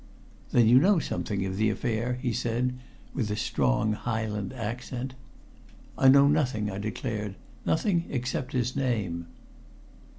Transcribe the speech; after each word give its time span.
"Then 0.49 0.67
you 0.67 0.79
know 0.79 0.97
something 0.97 1.45
of 1.45 1.57
the 1.57 1.69
affair?" 1.69 2.15
he 2.19 2.33
said, 2.33 2.73
with 3.13 3.29
a 3.29 3.35
strong 3.35 3.93
Highland 3.93 4.51
accent. 4.51 5.13
"I 5.95 6.07
know 6.07 6.27
nothing," 6.27 6.71
I 6.71 6.79
declared. 6.79 7.35
"Nothing 7.67 8.05
except 8.09 8.51
his 8.53 8.75
name." 8.75 9.27